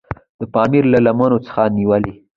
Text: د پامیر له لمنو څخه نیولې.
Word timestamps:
د 0.39 0.41
پامیر 0.53 0.83
له 0.93 0.99
لمنو 1.05 1.37
څخه 1.45 1.61
نیولې. 1.77 2.13